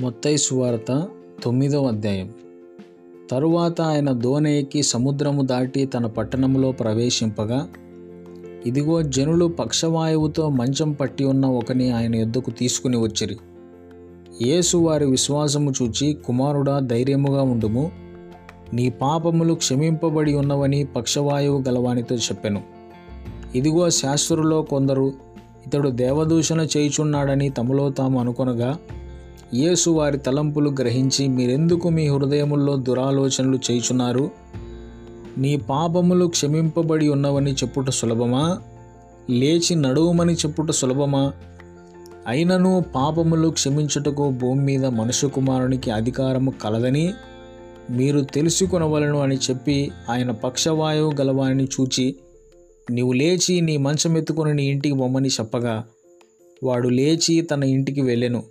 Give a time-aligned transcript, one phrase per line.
[0.00, 1.08] మొత్తయి సువార్త
[1.42, 2.32] తొమ్మిదవ అధ్యాయం.
[3.30, 7.68] తరువాత ఆయన దోణి ఎక్కి సముద్రము దాటి తన పట్టణంలో ప్రవేశింపగా
[8.66, 13.36] ఇదిగో జనులు పక్షవాయువుతో మంచం పట్టి ఉన్న ఒకని ఆయన యుద్ధకు తీసుకుని వచ్చిరి.
[14.42, 17.92] యేసు వారి విశ్వాసము చూచి కుమారుడా ధైర్యముగా ఉండుము.
[18.72, 22.62] నీ పాపములు క్షమింపబడి ఉన్నవని పక్షవాయువు గలవానితో చెప్పెను.
[23.54, 25.12] ఇదిగో శాస్త్రులో కొందరు
[25.66, 28.78] ఇతడు దేవదూషణ చేయుచున్నాడని తమలో తాము అనుకొనగా
[29.54, 34.30] యేసు వారి తలంపులు గ్రహించి మీరెందుకు మీ హృదయముల్లో దురాలోచనలు చేయుచున్నారు?
[35.38, 38.58] నీ పాపములు క్షమింపబడి ఉన్నవని చెప్పుట సులభమా?
[39.30, 41.32] లేచి నడువుమని చెప్పుట సులభమా?
[42.26, 47.14] అయినను పాపములు క్షమించుటకు భూమి మీద మనుష్య కుమారునికి అధికారము కలదని
[47.90, 52.16] మీరు తెలుసుకొనవలను అని చెప్పి ఆయన పక్షవాయువు గలవాడిని చూచి
[52.90, 55.84] నీవు లేచి నీ మంచం ఎత్తుకొని నీ ఇంటికి బొమ్మని చెప్పగా
[56.64, 58.42] వాడు లేచి తన ఇంటికి వెళ్ళెను.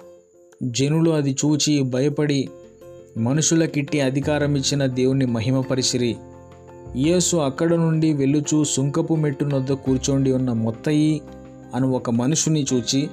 [0.63, 2.49] జనులు అది చూచి భయపడి
[3.17, 6.15] మనుషులకిట్టి అధికారం ఇచ్చిన దేవుణ్ణి మహిమపరిచిరి.
[6.95, 11.21] యేసు అక్కడ నుండి వెళ్ళుచూ సుంకపు మెట్టునొద్ద కూర్చోండి ఉన్న మొత్తయి
[11.75, 13.07] అను ఒక మనుషుని చూచి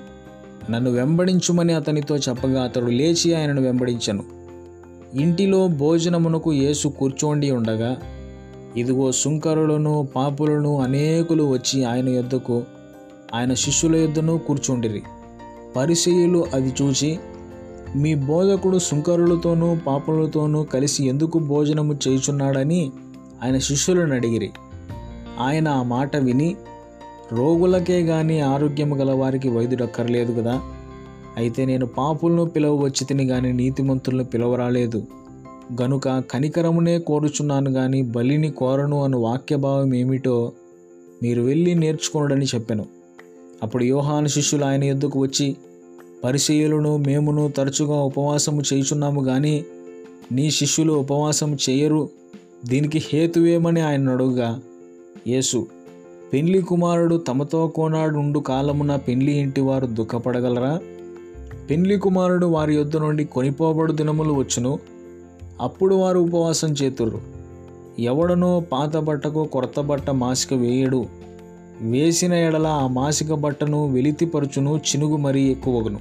[0.71, 4.23] నన్ను వెంబడించుమని అతనితో చెప్పగా అతడు లేచి ఆయనను వెంబడించను.
[5.15, 7.97] ఇంటిలో భోజనమునకు యేసు కూర్చోండి ఉండగా
[8.77, 12.63] ఇదిగో సుంకరులను పాపులను అనేకులు వచ్చి ఆయన యొద్దకు
[13.35, 15.03] ఆయన శిష్యుల యొద్దను కూర్చుండిరి.
[15.77, 17.19] పరిచయులు అది చూచి
[17.97, 22.93] మీ బోధకుడు సుంకరులతోనూ పాపలతోనూ కలిసి ఎందుకు భోజనము చేయుచున్నాడని
[23.43, 24.51] ఆయన శిష్యులను అడిగిరి.
[25.41, 26.57] ఆయన ఆ మాట విని
[27.33, 30.61] రోగులకే గాని ఆరోగ్యము గల వారికి వైద్యుడక్కర్లేదు కదా
[31.37, 35.07] అయితే నేను పాపులను పిలవచ్చి తిని గాని నీతిమంతులను పిలవరాలేదు.
[35.83, 40.53] గనుక కనికరమునే కోరుచున్నాను గాని బలిని కోరను అను వాక్యభావం ఏమిటో
[41.23, 42.87] మీరు వెళ్ళి నేర్చుకోనడని చెప్పాను.
[43.63, 45.57] అప్పుడు యోహాను శిష్యులు ఆయన ఎద్దుకు వచ్చి
[46.25, 49.65] పరిచయులను మేమును తరచుగా ఉపవాసము చేయుచున్నాము గాని
[50.33, 52.09] నీ శిష్యులు ఉపవాసం చేయరు.
[52.67, 54.61] దీనికి హేతువేమని ఆయన అడుగుగా
[55.27, 55.67] యేసు
[56.33, 60.81] పెండ్లి కుమారుడు తమతో కోనాడుండు కాలమున పెండ్లి ఇంటి వారు దుఃఖపడగలరా?
[61.71, 64.79] పెండ్లి కుమారుడు వారి యొద్ద నుండి కొనిపోబడు దినములు వచ్చును.
[65.61, 67.21] అప్పుడు వారు ఉపవాసం చేతురు
[67.99, 71.07] ఎవడనో పాత బట్టకు కొరత బట్ట మాసిక వేయడు.
[71.81, 76.01] వేసిన ఎడల ఆ మాసిక బట్టను వెలితిపరుచును చినుగు మరీ ఎక్కువగును.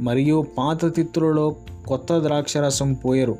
[0.00, 3.36] మరియు పాత తిత్తులలో కొత్త ద్రాక్షరసం పోయరు.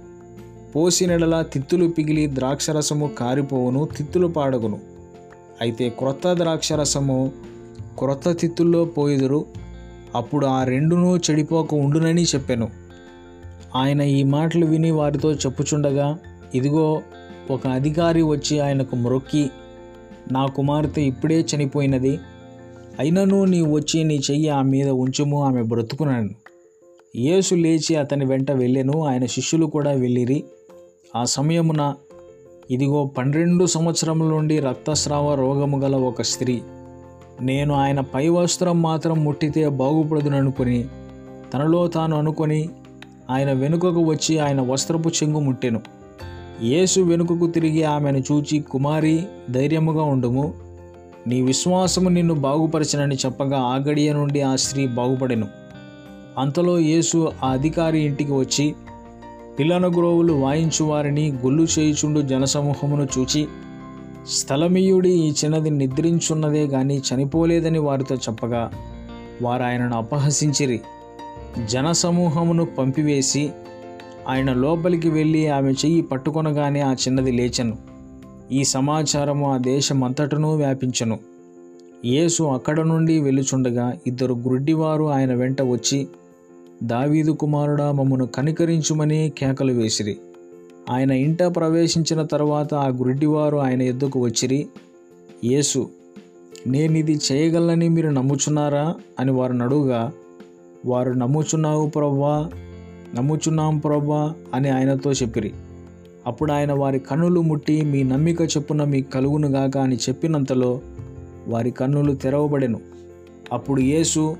[0.77, 4.81] పోసినెడల తిత్తులు పిగిలి ద్రాక్షరసము కారిపోవును తిత్తులు పాడగును.
[5.61, 7.33] అయితే క్రొత్త ద్రాక్షరసము
[7.99, 9.45] క్రొత్త తిత్తుల్లో పోయిదురు
[10.15, 12.71] అప్పుడు ఆ రెండును చెడిపోక ఉండునని చెప్పాను.
[13.77, 16.19] ఆయన ఈ మాటలు విని వారితో చెప్పుచుండగా
[16.55, 17.03] ఇదిగో
[17.51, 19.51] ఒక అధికారి వచ్చి ఆయనకు మొక్కి
[20.32, 22.19] నా కుమార్తె ఇప్పుడే చనిపోయినది.
[22.98, 26.31] అయినను నీ వచ్చి నీ చెయ్యి ఆమె మీద ఉంచుము ఆమె బ్రతుకున్నాను
[27.16, 30.44] యేసు లేచి అతని వెంట వెళ్ళెను ఆయన శిష్యులు కూడా వెళ్ళిరి.
[31.16, 31.94] ఆ సమయమున
[32.71, 36.60] ఇదిగో పన్నెండు సంవత్సరముల నుండి రక్తస్రావ రోగము గల ఒక స్త్రీ.
[37.41, 40.84] నేను ఆయన పై వస్త్రం మాత్రం ముట్టితే బాగుపడదుననుకుని
[41.54, 42.69] తనలో తాను అనుకొని
[43.31, 45.81] ఆయన వెనుకకు వచ్చి ఆయన వస్త్రపు చెంగు ముట్టెను.
[46.62, 50.55] యేసు వెనుకకు తిరిగి ఆమెను చూచి కుమారి ధైర్యముగా ఉండుము.
[51.27, 55.47] నీ విశ్వాసము నిన్ను బాగుపరచనని చెప్పగా ఆ గడియ నుండి ఆ స్త్రీ బాగుపడెను.
[56.39, 58.75] అంతలో యేసు ఆ అధికారి ఇంటికి వచ్చి
[59.59, 63.49] పిల్లన గ్రోవులు వాయించు వారిని గుళ్ళు చేయుచుండు జనసమూహమును చూచి
[64.31, 68.71] స్థలమీయుడి ఈ చిన్నది నిద్రించున్నదే గాని చనిపోలేదని వారితో చెప్పగా
[69.43, 70.81] వారు ఆయనను అపహసించిరి.
[71.67, 73.51] జనసమూహమును పంపివేసి
[74.28, 77.77] ఆయన లోపలికి వెళ్ళి ఆమె చెయ్యి పట్టుకొనగానే ఆ చిన్నది లేచను.
[78.53, 81.19] ఈ సమాచారము ఆ దేశమంతటనూ వ్యాపించను.
[82.05, 86.09] యేసు అక్కడ నుండి వెళ్ళుచుండగా ఇద్దరు గుడ్డివారు ఆయన వెంట వచ్చి
[86.83, 90.16] దావీదు కుమారుడా మమ్మను కనికరించుమని కేకలు వేసిరి.
[90.91, 94.66] ఆయన ఇంట ప్రవేశించిన తర్వాత ఆ గుడ్డివారు ఆయన ఎద్దుకు వచ్చిరి
[95.44, 95.89] యేసు
[96.66, 98.94] నేనిది చేయగలనని మీరు నమ్ముచున్నారా?
[99.21, 100.13] అని వారు నడుగా
[100.86, 102.48] వారు నమ్ముచున్నావు ప్రవ్వా
[103.14, 105.53] నమ్ముచున్నాం ప్రభా అని ఆయనతో చెప్పిరి.
[106.26, 110.80] అప్పుడు ఆయన వారి కన్నులు ముట్టి మీ నమ్మిక చెప్పున మీ కలుగునుగాక అని చెప్పినంతలో
[111.48, 112.80] వారి కన్నులు తెరవబడెను.
[113.53, 114.36] అప్పుడు యేసు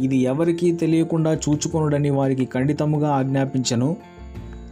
[0.00, 3.96] ఇది ఎవరికీ తెలియకుండా చూచుకొనుడని వారికి ఖండితముగా ఆజ్ఞాపించను.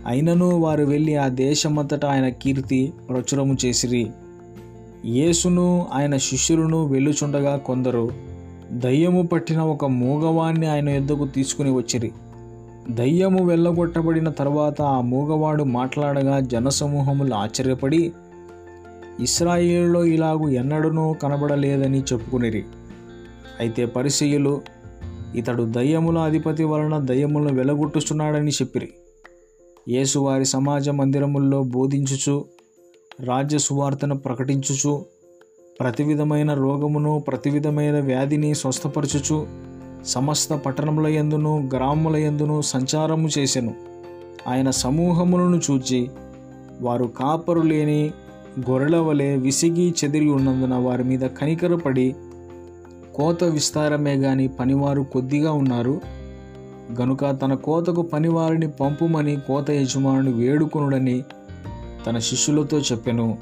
[0.06, 4.10] అయినను వారు వెళ్ళి ఆ దేశమంతటా ఆయన కీర్తి ప్రచురము చేసిరి.
[5.04, 8.10] యేసును ఆయన శిష్యులను వెళ్ళుచుండగా కొందరు
[8.72, 12.12] దయ్యము పట్టిన ఒక మూగవాణ్ణి ఆయన యుద్ధకు తీసుకుని వచ్చిరి.
[12.88, 18.12] దయ్యము వెళ్ళగొట్టబడిన తర్వాత ఆ మూగవాడు మాట్లాడగా జనసమూహములు ఆశ్చర్యపడి
[19.20, 22.64] ఇస్రాయేల్లో ఇలాగు ఎన్నడనూ కనబడలేదని చెప్పుకునిరి.
[23.60, 24.60] అయితే పరిశీయులు
[25.34, 28.88] ఇతడు దయ్యముల అధిపతి వలన దయ్యములను వెలగొట్టుచున్నాడని చెప్పిరి.
[29.88, 32.44] యేసు వారి సమాజ మందిరముల్లో బోధించుచు
[33.20, 35.04] రాజ్య సువార్తను ప్రకటించుచు
[35.80, 39.46] ప్రతి విధమైన రోగమును ప్రతి విధమైన వ్యాధిని స్వస్థపరచుచు
[40.04, 43.74] సమస్త పట్టణముల యందును గ్రామముల ఎందును సంచారము చేసెను.
[44.48, 46.10] ఆయన సమూహములను చూచి
[46.80, 48.10] వారు కాపరు లేని
[48.70, 52.14] గొర్రెల వలె విసిగి చెదిరి ఉన్నందున వారి మీద కనికరపడి
[53.14, 56.00] కోత విస్తారమే గాని పనివారు కొద్దిగా ఉన్నారు.
[57.00, 61.24] గనుక తన కోతకు పనివారిని పంపుమని కోత యజమానుని వేడుకొనుడని
[62.06, 63.38] తన శిష్యులతో చెప్పెను.